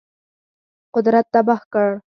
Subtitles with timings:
[0.95, 1.89] قدرت تباه کړ.